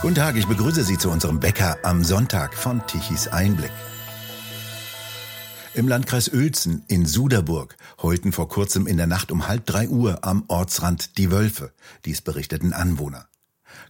[0.00, 3.72] Guten Tag, ich begrüße Sie zu unserem Bäcker am Sonntag von Tichys Einblick.
[5.74, 10.20] Im Landkreis Uelzen in Suderburg heulten vor kurzem in der Nacht um halb drei Uhr
[10.22, 11.72] am Ortsrand die Wölfe.
[12.04, 13.26] Dies berichteten Anwohner.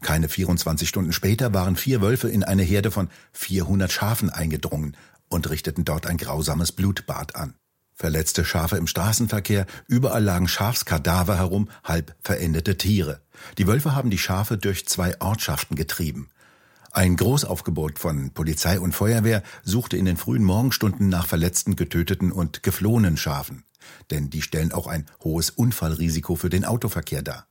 [0.00, 4.96] Keine 24 Stunden später waren vier Wölfe in eine Herde von 400 Schafen eingedrungen
[5.28, 7.52] und richteten dort ein grausames Blutbad an.
[7.98, 13.20] Verletzte Schafe im Straßenverkehr, überall lagen Schafskadaver herum, halb verendete Tiere.
[13.58, 16.28] Die Wölfe haben die Schafe durch zwei Ortschaften getrieben.
[16.92, 22.62] Ein Großaufgebot von Polizei und Feuerwehr suchte in den frühen Morgenstunden nach verletzten, getöteten und
[22.62, 23.64] geflohenen Schafen.
[24.12, 27.48] Denn die stellen auch ein hohes Unfallrisiko für den Autoverkehr dar.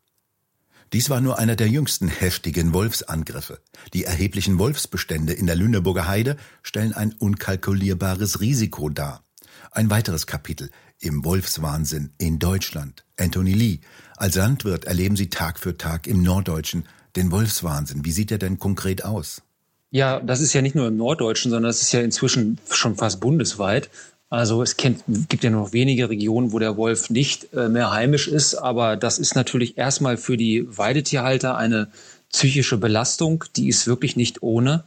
[0.93, 3.59] Dies war nur einer der jüngsten heftigen Wolfsangriffe.
[3.93, 9.26] Die erheblichen Wolfsbestände in der Lüneburger Heide stellen ein unkalkulierbares Risiko dar.
[9.71, 13.05] Ein weiteres Kapitel im Wolfswahnsinn in Deutschland.
[13.17, 13.79] Anthony Lee.
[14.15, 18.05] Als Landwirt erleben Sie Tag für Tag im Norddeutschen den Wolfswahnsinn.
[18.05, 19.41] Wie sieht er denn konkret aus?
[19.89, 23.19] Ja, das ist ja nicht nur im Norddeutschen, sondern das ist ja inzwischen schon fast
[23.19, 23.89] bundesweit.
[24.29, 28.27] Also es kennt, gibt ja noch wenige Regionen, wo der Wolf nicht äh, mehr heimisch
[28.27, 31.89] ist, aber das ist natürlich erstmal für die Weidetierhalter eine
[32.33, 34.83] psychische Belastung, die ist wirklich nicht ohne.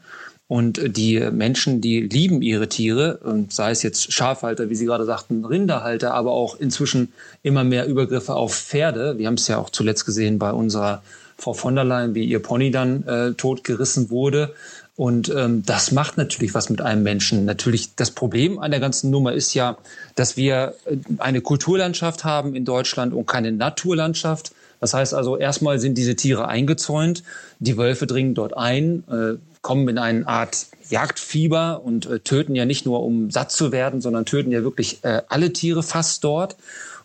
[0.51, 3.21] Und die Menschen, die lieben ihre Tiere,
[3.51, 7.13] sei es jetzt Schafhalter, wie Sie gerade sagten, Rinderhalter, aber auch inzwischen
[7.45, 9.17] immer mehr Übergriffe auf Pferde.
[9.17, 11.05] Wir haben es ja auch zuletzt gesehen bei unserer
[11.39, 14.53] Frau von der Leyen, wie ihr Pony dann äh, totgerissen wurde.
[14.97, 17.45] Und ähm, das macht natürlich was mit einem Menschen.
[17.45, 19.79] Natürlich, das Problem an der ganzen Nummer ist ja,
[20.17, 24.51] dass wir äh, eine Kulturlandschaft haben in Deutschland und keine Naturlandschaft.
[24.81, 27.23] Das heißt also, erstmal sind diese Tiere eingezäunt,
[27.61, 32.65] die Wölfe dringen dort ein, äh, kommen in eine Art Jagdfieber und äh, töten ja
[32.65, 36.57] nicht nur, um satt zu werden, sondern töten ja wirklich äh, alle Tiere fast dort.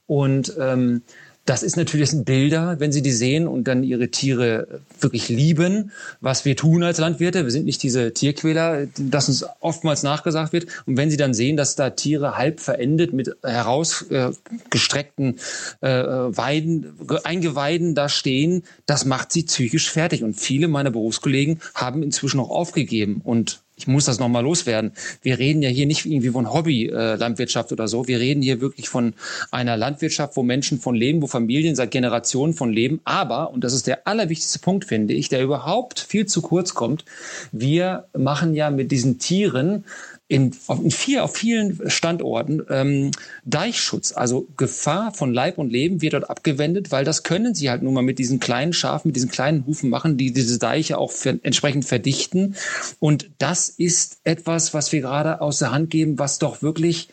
[0.08, 1.02] Und ähm,
[1.46, 5.30] das ist natürlich das sind Bilder, wenn Sie die sehen und dann Ihre Tiere wirklich
[5.30, 7.44] lieben, was wir tun als Landwirte.
[7.44, 10.66] Wir sind nicht diese Tierquäler, das uns oftmals nachgesagt wird.
[10.88, 15.38] Und wenn Sie dann sehen, dass da Tiere halb verendet mit herausgestreckten
[15.82, 16.94] äh, Weiden,
[17.24, 20.24] Eingeweiden da stehen, das macht sie psychisch fertig.
[20.24, 24.94] Und viele meiner Berufskollegen haben inzwischen auch aufgegeben und ich muss das nochmal loswerden.
[25.22, 28.08] Wir reden ja hier nicht irgendwie von Hobby-Landwirtschaft oder so.
[28.08, 29.14] Wir reden hier wirklich von
[29.52, 33.02] einer Landwirtschaft, wo Menschen von leben, wo Familien seit Generationen von leben.
[33.04, 37.04] Aber, und das ist der allerwichtigste Punkt, finde ich, der überhaupt viel zu kurz kommt,
[37.52, 39.84] wir machen ja mit diesen Tieren
[40.28, 43.12] in, in vier, auf vielen Standorten ähm,
[43.44, 47.84] Deichschutz, also Gefahr von Leib und Leben wird dort abgewendet, weil das können sie halt
[47.84, 51.12] nun mal mit diesen kleinen Schafen, mit diesen kleinen Hufen machen, die diese Deiche auch
[51.12, 52.56] für, entsprechend verdichten.
[53.00, 57.10] Und das ist etwas, was wir gerade aus der Hand geben, was doch wirklich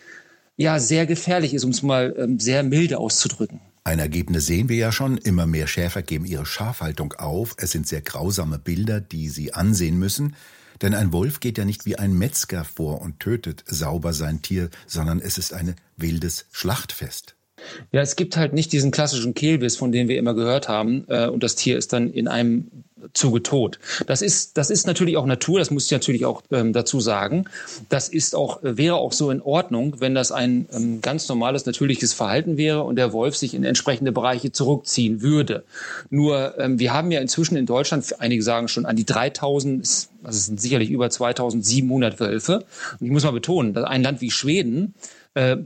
[0.57, 3.61] ja sehr gefährlich ist, um es mal ähm, sehr milde auszudrücken.
[3.85, 5.19] Ein Ergebnis sehen wir ja schon.
[5.19, 7.57] Immer mehr Schäfer geben ihre Schafhaltung auf.
[7.59, 10.37] Es sind sehr grausame Bilder, die sie ansehen müssen.
[10.81, 14.71] Denn ein Wolf geht ja nicht wie ein Metzger vor und tötet sauber sein Tier,
[14.87, 17.37] sondern es ist ein wildes Schlachtfest.
[17.93, 21.29] Ja, es gibt halt nicht diesen klassischen Kehlbiss, von dem wir immer gehört haben, äh,
[21.29, 22.82] und das Tier ist dann in einem
[23.15, 23.79] Zuge tot.
[24.07, 27.45] Das ist, das ist natürlich auch Natur, das muss ich natürlich auch ähm, dazu sagen.
[27.89, 32.13] Das ist auch, wäre auch so in Ordnung, wenn das ein ähm, ganz normales, natürliches
[32.13, 35.65] Verhalten wäre und der Wolf sich in entsprechende Bereiche zurückziehen würde.
[36.11, 40.09] Nur, ähm, wir haben ja inzwischen in Deutschland, einige sagen schon an die 3000, also
[40.25, 42.65] es sind sicherlich über 2700 Wölfe.
[42.99, 44.95] Und ich muss mal betonen, dass ein Land wie Schweden
[45.35, 45.57] äh,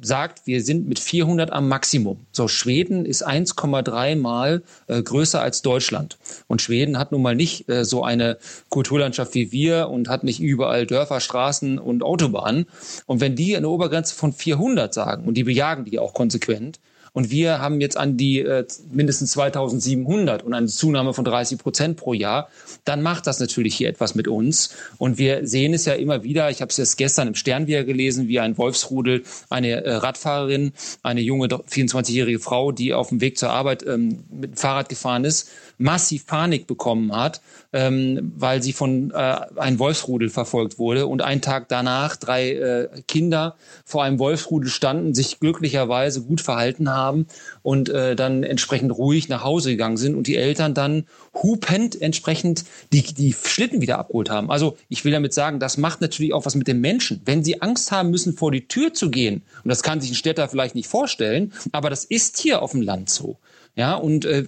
[0.00, 2.26] sagt, wir sind mit 400 am Maximum.
[2.32, 6.18] So, Schweden ist 1,3 Mal äh, größer als Deutschland.
[6.48, 8.38] Und Schweden hat nun mal nicht äh, so eine
[8.70, 12.66] Kulturlandschaft wie wir und hat nicht überall Dörfer, Straßen und Autobahnen.
[13.06, 16.80] Und wenn die eine Obergrenze von 400 sagen, und die bejagen die auch konsequent,
[17.12, 21.96] und wir haben jetzt an die äh, mindestens 2700 und eine Zunahme von 30 Prozent
[21.98, 22.48] pro Jahr.
[22.84, 24.74] Dann macht das natürlich hier etwas mit uns.
[24.96, 26.50] Und wir sehen es ja immer wieder.
[26.50, 30.72] Ich habe es jetzt gestern im Stern wieder gelesen, wie ein Wolfsrudel eine äh, Radfahrerin,
[31.02, 35.24] eine junge 24-jährige Frau, die auf dem Weg zur Arbeit ähm, mit dem Fahrrad gefahren
[35.24, 37.40] ist, massiv Panik bekommen hat,
[37.72, 42.88] ähm, weil sie von äh, einem Wolfsrudel verfolgt wurde und einen Tag danach drei äh,
[43.08, 47.26] Kinder vor einem Wolfsrudel standen, sich glücklicherweise gut verhalten haben
[47.62, 51.04] und äh, dann entsprechend ruhig nach Hause gegangen sind und die Eltern dann
[51.34, 54.50] hupend entsprechend die, die Schlitten wieder abgeholt haben.
[54.50, 57.20] Also ich will damit sagen, das macht natürlich auch was mit den Menschen.
[57.24, 60.16] Wenn sie Angst haben müssen, vor die Tür zu gehen, und das kann sich ein
[60.16, 63.38] Städter vielleicht nicht vorstellen, aber das ist hier auf dem Land so.
[63.74, 64.46] Ja, und äh,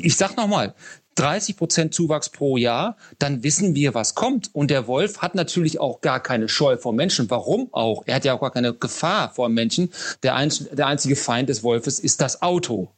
[0.00, 0.74] ich sag nochmal,
[1.16, 4.50] 30 Prozent Zuwachs pro Jahr, dann wissen wir, was kommt.
[4.52, 7.30] Und der Wolf hat natürlich auch gar keine Scheu vor Menschen.
[7.30, 8.02] Warum auch?
[8.06, 9.90] Er hat ja auch gar keine Gefahr vor Menschen.
[10.22, 12.88] Der, ein, der einzige Feind des Wolfes ist das Auto.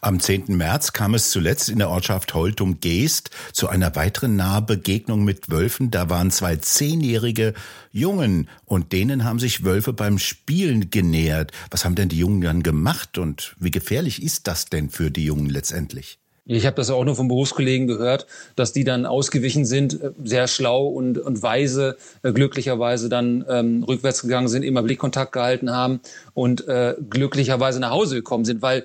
[0.00, 0.56] Am 10.
[0.56, 5.90] März kam es zuletzt in der Ortschaft Holtum-Geest zu einer weiteren Nahbegegnung mit Wölfen.
[5.90, 7.54] Da waren zwei zehnjährige
[7.92, 11.52] Jungen und denen haben sich Wölfe beim Spielen genähert.
[11.70, 15.24] Was haben denn die Jungen dann gemacht und wie gefährlich ist das denn für die
[15.24, 16.18] Jungen letztendlich?
[16.46, 20.46] Ich habe das auch nur von Berufskollegen gehört, dass die dann ausgewichen sind, äh, sehr
[20.46, 26.00] schlau und, und weise, äh, glücklicherweise dann ähm, rückwärts gegangen sind, immer Blickkontakt gehalten haben
[26.34, 28.84] und äh, glücklicherweise nach Hause gekommen sind, weil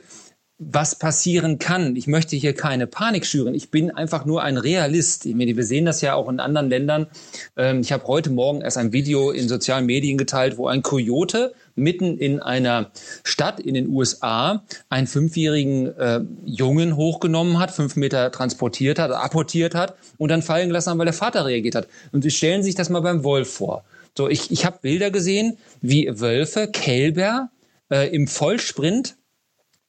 [0.59, 1.95] was passieren kann.
[1.95, 3.55] Ich möchte hier keine Panik schüren.
[3.55, 5.23] Ich bin einfach nur ein Realist.
[5.23, 7.07] Wir sehen das ja auch in anderen Ländern.
[7.55, 11.53] Ähm, ich habe heute Morgen erst ein Video in sozialen Medien geteilt, wo ein Kojote
[11.75, 12.91] mitten in einer
[13.23, 19.75] Stadt in den USA einen fünfjährigen äh, Jungen hochgenommen hat, fünf Meter transportiert hat, apportiert
[19.75, 21.87] hat und dann fallen gelassen hat, weil der Vater reagiert hat.
[22.11, 23.85] Und Sie stellen sich das mal beim Wolf vor.
[24.17, 27.49] So, ich, ich habe Bilder gesehen, wie Wölfe, Kälber
[27.89, 29.15] äh, im Vollsprint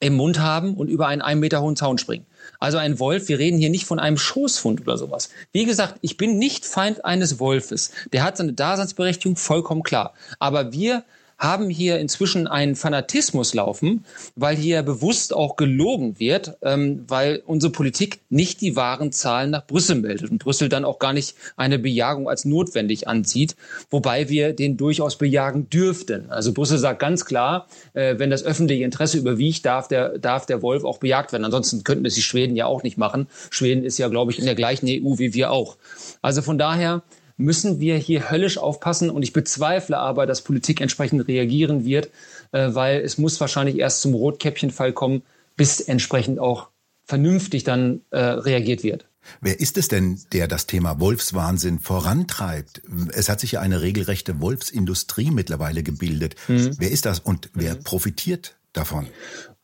[0.01, 2.25] im Mund haben und über einen einen Meter hohen Zaun springen.
[2.59, 5.29] Also ein Wolf, wir reden hier nicht von einem Schoßfund oder sowas.
[5.53, 7.91] Wie gesagt, ich bin nicht Feind eines Wolfes.
[8.11, 10.13] Der hat seine Daseinsberechtigung vollkommen klar.
[10.39, 11.03] Aber wir
[11.41, 14.05] haben hier inzwischen einen Fanatismus laufen,
[14.35, 19.65] weil hier bewusst auch gelogen wird, ähm, weil unsere Politik nicht die wahren Zahlen nach
[19.65, 23.55] Brüssel meldet und Brüssel dann auch gar nicht eine Bejagung als notwendig ansieht,
[23.89, 26.29] wobei wir den durchaus bejagen dürften.
[26.29, 30.61] Also Brüssel sagt ganz klar, äh, wenn das öffentliche Interesse überwiegt, darf der, darf der
[30.61, 31.45] Wolf auch bejagt werden.
[31.45, 33.27] Ansonsten könnten es die Schweden ja auch nicht machen.
[33.49, 35.77] Schweden ist ja, glaube ich, in der gleichen EU wie wir auch.
[36.21, 37.01] Also von daher
[37.41, 39.09] müssen wir hier höllisch aufpassen.
[39.09, 42.09] Und ich bezweifle aber, dass Politik entsprechend reagieren wird,
[42.51, 45.23] äh, weil es muss wahrscheinlich erst zum Rotkäppchenfall kommen,
[45.57, 46.69] bis entsprechend auch
[47.05, 49.05] vernünftig dann äh, reagiert wird.
[49.39, 52.81] Wer ist es denn, der das Thema Wolfswahnsinn vorantreibt?
[53.13, 56.35] Es hat sich ja eine regelrechte Wolfsindustrie mittlerweile gebildet.
[56.47, 56.75] Mhm.
[56.79, 57.83] Wer ist das und wer mhm.
[57.83, 59.07] profitiert davon?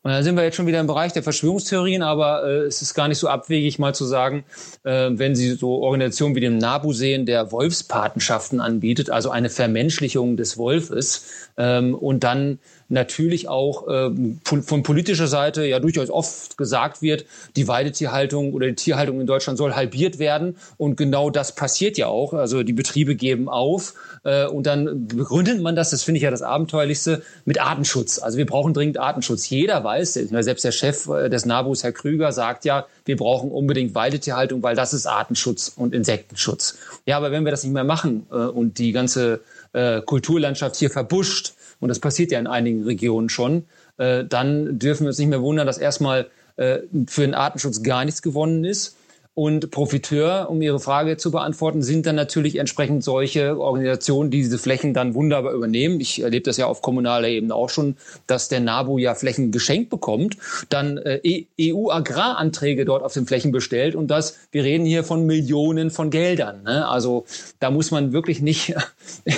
[0.07, 2.93] Und da sind wir jetzt schon wieder im Bereich der Verschwörungstheorien, aber äh, es ist
[2.93, 4.45] gar nicht so abwegig, mal zu sagen,
[4.85, 10.37] äh, wenn Sie so Organisationen wie den NABU sehen, der Wolfspatenschaften anbietet, also eine Vermenschlichung
[10.37, 12.59] des Wolfes, ähm, und dann
[12.89, 17.25] natürlich auch ähm, von politischer Seite ja durchaus oft gesagt wird,
[17.55, 20.55] die Weidetierhaltung oder die Tierhaltung in Deutschland soll halbiert werden.
[20.77, 22.33] Und genau das passiert ja auch.
[22.33, 23.93] Also die Betriebe geben auf
[24.23, 28.19] äh, und dann begründet man das, das finde ich ja das Abenteuerlichste, mit Artenschutz.
[28.19, 29.49] Also wir brauchen dringend Artenschutz.
[29.49, 33.95] Jeder weiß, selbst der Chef äh, des NABUs, Herr Krüger, sagt ja, wir brauchen unbedingt
[33.95, 36.77] Weidetierhaltung, weil das ist Artenschutz und Insektenschutz.
[37.05, 39.41] Ja, aber wenn wir das nicht mehr machen äh, und die ganze
[39.73, 43.65] äh, Kulturlandschaft hier verbuscht, und das passiert ja in einigen Regionen schon,
[43.97, 46.27] äh, dann dürfen wir uns nicht mehr wundern, dass erstmal
[46.57, 48.95] äh, für den Artenschutz gar nichts gewonnen ist.
[49.37, 54.57] Und Profiteur, um Ihre Frage zu beantworten, sind dann natürlich entsprechend solche Organisationen, die diese
[54.57, 55.99] Flächen dann wunderbar übernehmen.
[55.99, 59.91] Ich erlebe das ja auf kommunaler Ebene auch schon, dass der NABU ja Flächen geschenkt
[59.91, 60.37] bekommt,
[60.69, 65.91] dann äh, EU-Agraranträge dort auf den Flächen bestellt und das, wir reden hier von Millionen
[65.91, 66.63] von Geldern.
[66.63, 66.87] Ne?
[66.87, 67.27] Also
[67.59, 68.73] da muss man wirklich nicht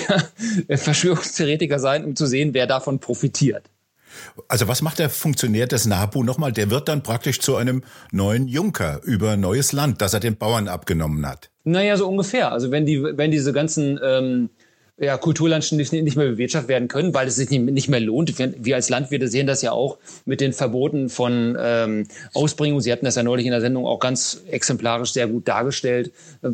[0.70, 3.64] Verschwörungstheoretiker sein, um zu sehen, wer davon profitiert.
[4.48, 6.52] Also was macht der Funktionär des NABU nochmal?
[6.52, 10.68] Der wird dann praktisch zu einem neuen Junker über neues Land, das er den Bauern
[10.68, 11.50] abgenommen hat.
[11.64, 12.52] Naja, so ungefähr.
[12.52, 14.50] Also wenn die, wenn diese ganzen ähm,
[15.00, 18.34] ja, Kulturlandschaften nicht, mehr bewirtschaftet werden können, weil es sich nicht, mehr lohnt.
[18.38, 22.82] Wir als Landwirte sehen das ja auch mit den Verboten von ähm, Ausbringung.
[22.82, 26.12] Sie hatten das ja neulich in der Sendung auch ganz exemplarisch sehr gut dargestellt.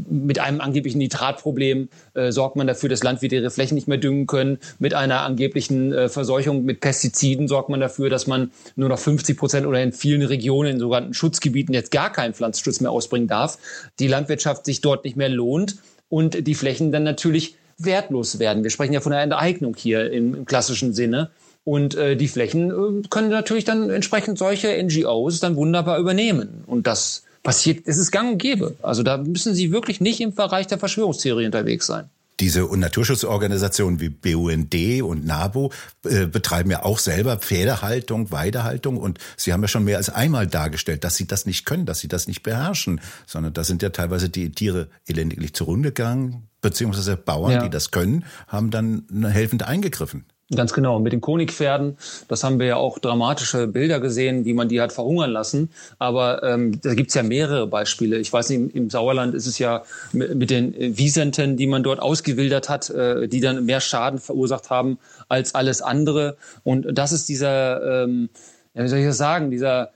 [0.08, 4.28] Mit einem angeblichen Nitratproblem äh, sorgt man dafür, dass Landwirte ihre Flächen nicht mehr düngen
[4.28, 4.58] können.
[4.78, 9.36] Mit einer angeblichen äh, Verseuchung mit Pestiziden sorgt man dafür, dass man nur noch 50
[9.36, 13.58] Prozent oder in vielen Regionen, in sogenannten Schutzgebieten jetzt gar keinen Pflanzenschutz mehr ausbringen darf.
[13.98, 18.62] Die Landwirtschaft sich dort nicht mehr lohnt und die Flächen dann natürlich wertlos werden.
[18.62, 21.30] Wir sprechen ja von einer Enteignung hier im, im klassischen Sinne.
[21.64, 26.62] Und äh, die Flächen äh, können natürlich dann entsprechend solche NGOs dann wunderbar übernehmen.
[26.66, 28.76] Und das passiert, es ist gang und gäbe.
[28.82, 32.08] Also da müssen Sie wirklich nicht im Bereich der Verschwörungstheorie unterwegs sein.
[32.40, 35.70] Diese Naturschutzorganisationen wie BUND und NABU
[36.04, 40.46] äh, betreiben ja auch selber Pferdehaltung, Weidehaltung und Sie haben ja schon mehr als einmal
[40.46, 43.88] dargestellt, dass Sie das nicht können, dass Sie das nicht beherrschen, sondern da sind ja
[43.88, 47.62] teilweise die Tiere elendiglich zugrunde gegangen, beziehungsweise Bauern, ja.
[47.62, 50.26] die das können, haben dann helfend eingegriffen.
[50.54, 51.00] Ganz genau.
[51.00, 51.96] Mit den Konigpferden,
[52.28, 55.70] das haben wir ja auch dramatische Bilder gesehen, wie man die hat verhungern lassen.
[55.98, 58.18] Aber ähm, da gibt's ja mehrere Beispiele.
[58.18, 62.68] Ich weiß nicht, im, Sauerland ist es ja mit, den Wiesenten, die man dort ausgewildert
[62.68, 64.98] hat, äh, die dann mehr Schaden verursacht haben
[65.28, 66.36] als alles andere.
[66.62, 68.28] Und das ist dieser, ähm,
[68.74, 69.90] ja, wie soll ich das sagen, dieser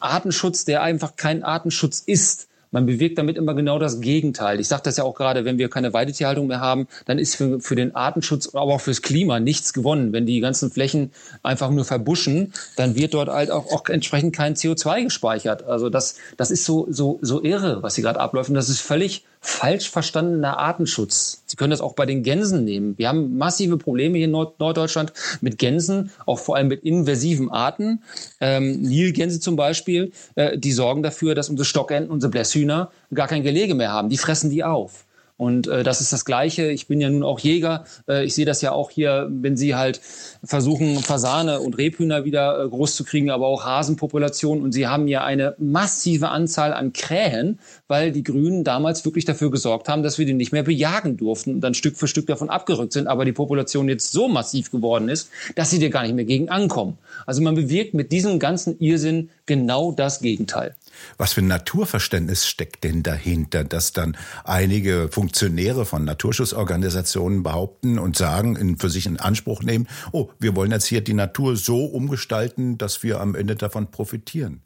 [0.00, 4.60] Artenschutz, der einfach kein Artenschutz ist Man bewirkt damit immer genau das Gegenteil.
[4.60, 7.60] Ich sage das ja auch gerade, wenn wir keine Weidetierhaltung mehr haben, dann ist für,
[7.60, 10.12] für den Artenschutz, aber auch fürs Klima nichts gewonnen.
[10.12, 14.54] Wenn die ganzen Flächen einfach nur verbuschen, dann wird dort halt auch, auch entsprechend kein
[14.54, 15.64] CO2 gespeichert.
[15.64, 18.48] Also das, das ist so, so, so irre, was hier gerade abläuft.
[18.50, 21.42] Und das ist völlig falsch verstandener Artenschutz.
[21.46, 22.96] Sie können das auch bei den Gänsen nehmen.
[22.98, 27.50] Wir haben massive Probleme hier in Nord Norddeutschland mit Gänsen, auch vor allem mit invasiven
[27.50, 28.02] Arten.
[28.40, 33.42] Ähm, Nilgänse zum Beispiel, äh, die sorgen dafür, dass unsere Stockenten, unsere Blässhühner gar kein
[33.42, 34.08] Gelege mehr haben.
[34.08, 35.04] Die fressen die auf.
[35.38, 36.66] Und äh, das ist das Gleiche.
[36.66, 37.84] Ich bin ja nun auch Jäger.
[38.08, 40.00] Äh, ich sehe das ja auch hier, wenn Sie halt
[40.42, 44.64] versuchen, Fasane und Rebhühner wieder äh, groß zu kriegen, aber auch Hasenpopulationen.
[44.64, 49.52] Und Sie haben ja eine massive Anzahl an Krähen, weil die Grünen damals wirklich dafür
[49.52, 52.50] gesorgt haben, dass wir die nicht mehr bejagen durften und dann Stück für Stück davon
[52.50, 53.06] abgerückt sind.
[53.06, 56.48] Aber die Population jetzt so massiv geworden ist, dass sie dir gar nicht mehr gegen
[56.48, 56.98] ankommen.
[57.26, 60.74] Also man bewirkt mit diesem ganzen Irrsinn genau das Gegenteil.
[61.16, 68.16] Was für ein Naturverständnis steckt denn dahinter, dass dann einige Funktionäre von Naturschutzorganisationen behaupten und
[68.16, 71.84] sagen, in, für sich in Anspruch nehmen, oh, wir wollen jetzt hier die Natur so
[71.84, 74.62] umgestalten, dass wir am Ende davon profitieren?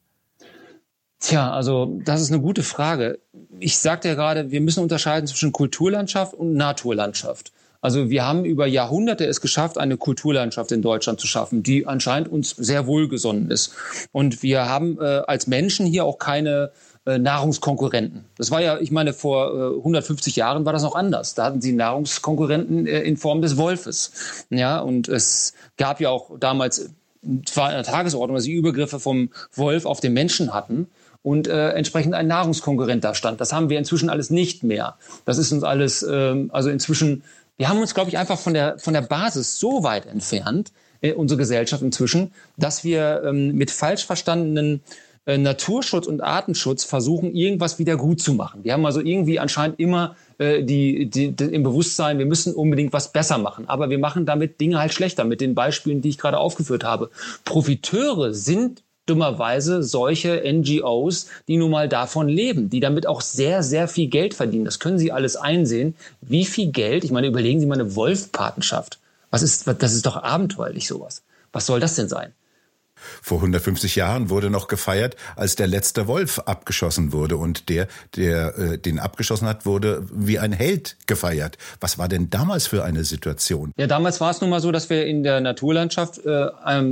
[1.23, 3.21] Tja, also das ist eine gute Frage.
[3.61, 7.53] Ich sagte ja gerade, wir müssen unterscheiden zwischen Kulturlandschaft und Naturlandschaft.
[7.83, 12.31] Also wir haben über Jahrhunderte es geschafft, eine Kulturlandschaft in Deutschland zu schaffen, die anscheinend
[12.31, 13.75] uns sehr wohlgesonnen ist.
[14.13, 16.71] Und wir haben äh, als Menschen hier auch keine
[17.05, 18.25] äh, Nahrungskonkurrenten.
[18.39, 21.35] Das war ja, ich meine, vor äh, 150 Jahren war das noch anders.
[21.35, 24.47] Da hatten sie Nahrungskonkurrenten äh, in Form des Wolfes.
[24.51, 26.91] Ja, und es gab ja auch damals,
[27.45, 30.87] zwar in der Tagesordnung, dass sie Übergriffe vom Wolf auf den Menschen hatten
[31.23, 33.41] und äh, entsprechend ein Nahrungskonkurrent da stand.
[33.41, 34.97] Das haben wir inzwischen alles nicht mehr.
[35.25, 37.23] Das ist uns alles, ähm, also inzwischen
[37.63, 41.13] wir haben uns, glaube ich, einfach von der, von der Basis so weit entfernt, äh,
[41.13, 44.81] unsere Gesellschaft inzwischen, dass wir ähm, mit falsch verstandenen
[45.27, 48.65] äh, Naturschutz und Artenschutz versuchen, irgendwas wieder gut zu machen.
[48.65, 52.93] Wir haben also irgendwie anscheinend immer äh, die, die, die, im Bewusstsein, wir müssen unbedingt
[52.93, 53.69] was besser machen.
[53.69, 57.11] Aber wir machen damit Dinge halt schlechter, mit den Beispielen, die ich gerade aufgeführt habe.
[57.45, 63.87] Profiteure sind dummerweise solche NGOs, die nun mal davon leben, die damit auch sehr, sehr
[63.89, 64.65] viel Geld verdienen.
[64.65, 65.95] Das können Sie alles einsehen.
[66.23, 68.99] Wie viel Geld, ich meine, überlegen Sie mal eine Wolfpatenschaft.
[69.31, 71.23] Was ist, das ist doch abenteuerlich sowas.
[71.53, 72.33] Was soll das denn sein?
[73.23, 78.59] Vor 150 Jahren wurde noch gefeiert, als der letzte Wolf abgeschossen wurde und der, der
[78.59, 81.59] äh, den abgeschossen hat, wurde wie ein Held gefeiert.
[81.81, 83.73] Was war denn damals für eine Situation?
[83.77, 86.49] Ja, damals war es nun mal so, dass wir in der Naturlandschaft äh,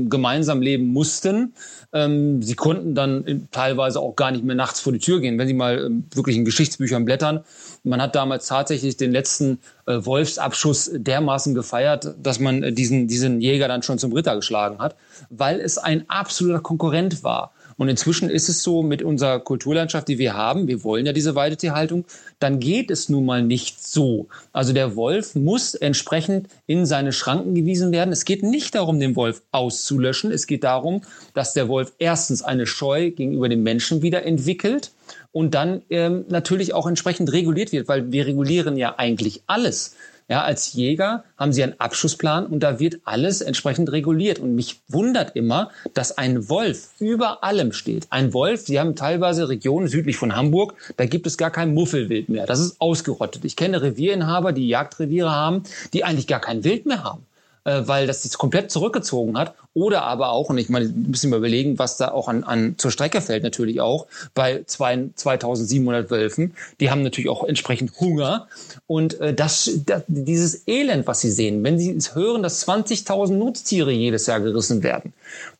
[0.09, 1.55] gemeinsam leben mussten.
[1.93, 5.49] Ähm, sie konnten dann teilweise auch gar nicht mehr nachts vor die Tür gehen, wenn
[5.49, 7.45] sie mal ähm, wirklich in Geschichtsbüchern blättern.
[7.83, 13.41] Man hat damals tatsächlich den letzten äh, Wolfsabschuss dermaßen gefeiert, dass man äh, diesen, diesen
[13.41, 14.97] Jäger dann schon zum Ritter geschlagen hat,
[15.31, 17.53] weil es ein absoluter Konkurrent war.
[17.81, 21.35] Und inzwischen ist es so mit unserer Kulturlandschaft, die wir haben, wir wollen ja diese
[21.35, 22.05] Weidetierhaltung,
[22.39, 24.29] dann geht es nun mal nicht so.
[24.53, 28.13] Also der Wolf muss entsprechend in seine Schranken gewiesen werden.
[28.13, 30.31] Es geht nicht darum, den Wolf auszulöschen.
[30.31, 31.01] Es geht darum,
[31.33, 34.93] dass der Wolf erstens eine Scheu gegenüber dem Menschen wieder entwickelt
[35.33, 39.97] und dann ähm, natürlich auch entsprechend reguliert wird, weil wir regulieren ja eigentlich alles.
[40.31, 44.39] Ja, als Jäger haben sie einen Abschussplan und da wird alles entsprechend reguliert.
[44.39, 48.07] Und mich wundert immer, dass ein Wolf über allem steht.
[48.11, 52.29] Ein Wolf, sie haben teilweise Regionen südlich von Hamburg, da gibt es gar kein Muffelwild
[52.29, 52.47] mehr.
[52.47, 53.45] Das ist ausgerottet.
[53.45, 57.27] Ich kenne Revierinhaber, die Jagdreviere haben, die eigentlich gar kein Wild mehr haben
[57.65, 59.55] äh, weil das sich komplett zurückgezogen hat.
[59.73, 62.91] Oder aber auch, und ich meine, müssen wir überlegen, was da auch an, an zur
[62.91, 66.55] Strecke fällt natürlich auch, bei zwei, 2700 Wölfen.
[66.81, 68.49] Die haben natürlich auch entsprechend Hunger.
[68.87, 73.33] Und äh, das, das, dieses Elend, was sie sehen, wenn sie es hören, dass 20.000
[73.33, 75.13] Nutztiere jedes Jahr gerissen werden.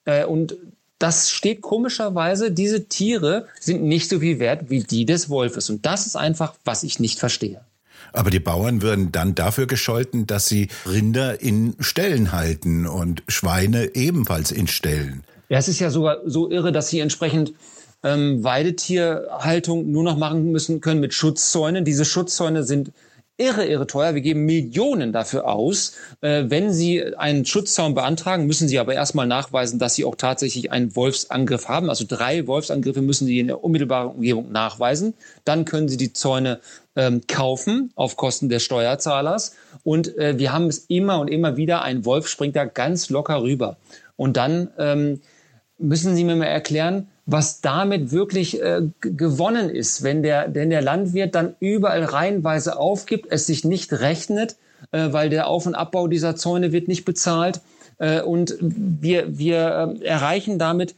[0.05, 0.57] Äh, und
[0.99, 5.71] das steht komischerweise, diese Tiere sind nicht so viel wert wie die des Wolfes.
[5.71, 7.63] Und das ist einfach, was ich nicht verstehe.
[8.13, 13.95] Aber die Bauern würden dann dafür gescholten, dass sie Rinder in Ställen halten und Schweine
[13.95, 15.23] ebenfalls in Ställen.
[15.49, 17.53] Ja, es ist ja sogar so irre, dass sie entsprechend
[18.03, 21.85] ähm, Weidetierhaltung nur noch machen müssen können mit Schutzzäunen.
[21.85, 22.93] Diese Schutzzäune sind
[23.41, 24.15] irre, irre teuer.
[24.15, 25.95] Wir geben Millionen dafür aus.
[26.21, 30.71] Äh, wenn Sie einen Schutzzaun beantragen, müssen Sie aber erstmal nachweisen, dass Sie auch tatsächlich
[30.71, 31.89] einen Wolfsangriff haben.
[31.89, 35.15] Also drei Wolfsangriffe müssen Sie in der unmittelbaren Umgebung nachweisen.
[35.45, 36.61] Dann können Sie die Zäune
[36.95, 39.57] ähm, kaufen auf Kosten des Steuerzahlers.
[39.83, 43.43] Und äh, wir haben es immer und immer wieder, ein Wolf springt da ganz locker
[43.43, 43.79] rüber.
[44.17, 45.21] Und dann ähm,
[45.81, 50.83] müssen Sie mir mal erklären, was damit wirklich äh, gewonnen ist, wenn der, wenn der
[50.83, 54.57] Landwirt dann überall reihenweise aufgibt, es sich nicht rechnet,
[54.93, 57.61] äh, weil der Auf- und Abbau dieser Zäune wird nicht bezahlt.
[57.99, 60.95] Äh, und wir, wir äh, erreichen damit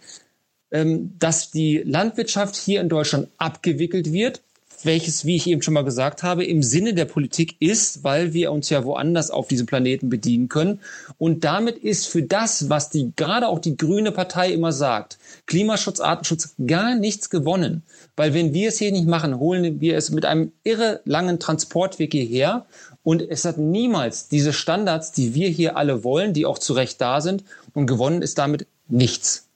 [0.72, 4.40] ähm, dass die Landwirtschaft hier in Deutschland abgewickelt wird
[4.84, 8.52] welches, wie ich eben schon mal gesagt habe, im Sinne der Politik ist, weil wir
[8.52, 10.80] uns ja woanders auf diesem Planeten bedienen können.
[11.18, 16.00] Und damit ist für das, was die, gerade auch die Grüne Partei immer sagt, Klimaschutz,
[16.00, 17.82] Artenschutz, gar nichts gewonnen.
[18.16, 22.12] Weil wenn wir es hier nicht machen, holen wir es mit einem irre langen Transportweg
[22.12, 22.66] hierher.
[23.02, 27.00] Und es hat niemals diese Standards, die wir hier alle wollen, die auch zu Recht
[27.00, 27.44] da sind.
[27.74, 29.48] Und gewonnen ist damit nichts.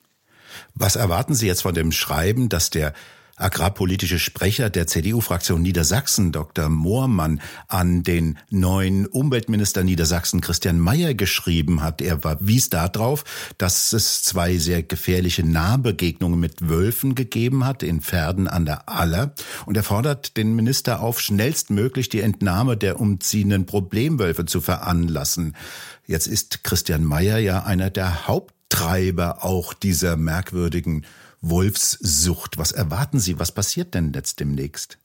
[0.74, 2.92] Was erwarten Sie jetzt von dem Schreiben, dass der
[3.36, 6.70] agrarpolitische Sprecher der CDU-Fraktion Niedersachsen, Dr.
[6.70, 12.00] Moormann, an den neuen Umweltminister Niedersachsen, Christian Mayer, geschrieben hat.
[12.00, 13.24] Er wies darauf,
[13.58, 19.34] dass es zwei sehr gefährliche Nahbegegnungen mit Wölfen gegeben hat in Pferden an der Aller.
[19.66, 25.54] Und er fordert den Minister auf, schnellstmöglich die Entnahme der umziehenden Problemwölfe zu veranlassen.
[26.06, 31.04] Jetzt ist Christian Mayer ja einer der Haupttreiber auch dieser merkwürdigen
[31.50, 32.58] Wolfssucht.
[32.58, 33.38] Was erwarten Sie?
[33.38, 34.98] Was passiert denn jetzt demnächst?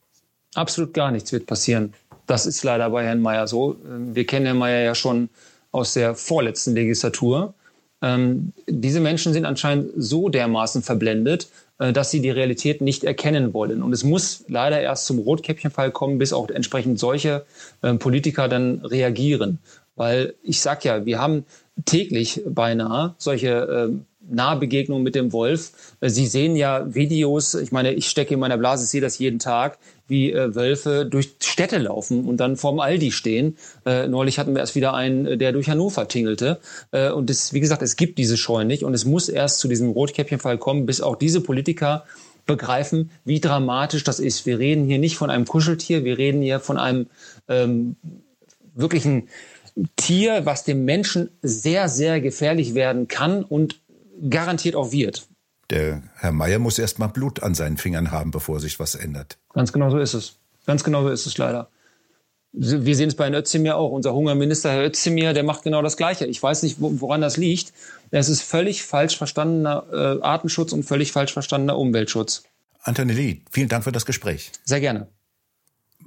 [0.56, 1.94] Absolut gar nichts wird passieren.
[2.28, 3.78] Das ist leider bei Herrn Mayer so.
[3.84, 5.30] Wir kennen Herrn Mayer ja schon
[5.72, 7.54] aus der vorletzten Legislatur.
[8.02, 13.54] Ähm, diese Menschen sind anscheinend so dermaßen verblendet, äh, dass sie die Realität nicht erkennen
[13.54, 13.84] wollen.
[13.84, 17.46] Und es muss leider erst zum Rotkäppchenfall kommen, bis auch entsprechend solche
[17.82, 19.60] äh, Politiker dann reagieren.
[19.96, 21.46] Weil ich sag ja, wir haben
[21.86, 25.72] täglich beinahe solche äh, Nahbegegnung mit dem Wolf.
[26.00, 29.40] Äh, Sie sehen ja Videos, ich meine, ich stecke in meiner Blase, sehe das jeden
[29.40, 33.58] Tag, wie äh, Wölfe durch Städte laufen und dann vorm Aldi stehen.
[33.86, 36.60] Äh, neulich hatten wir erst wieder einen, der durch Hannover tingelte.
[36.92, 39.68] Äh, und das, wie gesagt, es gibt diese Scheu nicht und es muss erst zu
[39.68, 42.06] diesem Rotkäppchenfall kommen, bis auch diese Politiker
[42.46, 44.46] begreifen, wie dramatisch das ist.
[44.46, 47.08] Wir reden hier nicht von einem Kuscheltier, wir reden hier von einem
[47.48, 47.96] ähm,
[48.74, 49.30] wirklichen
[49.96, 53.80] Tier, was dem Menschen sehr, sehr gefährlich werden kann und
[54.30, 55.28] garantiert auch wird.
[55.70, 59.38] Der Herr Meier muss erst mal Blut an seinen Fingern haben, bevor sich was ändert.
[59.54, 60.36] Ganz genau so ist es.
[60.66, 61.70] Ganz genau so ist es leider.
[62.54, 63.92] Wir sehen es bei Herrn Özdemir auch.
[63.92, 66.26] Unser Hungerminister, Herr Özdemir, der macht genau das Gleiche.
[66.26, 67.72] Ich weiß nicht, woran das liegt.
[68.12, 72.44] Es ist völlig falsch verstandener äh, Artenschutz und völlig falsch verstandener Umweltschutz.
[72.82, 74.52] Antonelli, vielen Dank für das Gespräch.
[74.66, 75.08] Sehr gerne.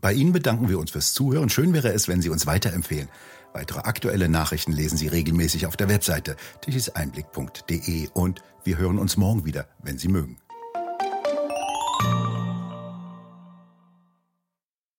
[0.02, 1.48] Bei Ihnen bedanken wir uns fürs Zuhören.
[1.48, 3.08] Schön wäre es, wenn Sie uns weiterempfehlen.
[3.54, 9.44] Weitere aktuelle Nachrichten lesen Sie regelmäßig auf der Webseite tichiseinblick.de und wir hören uns morgen
[9.44, 10.38] wieder, wenn Sie mögen.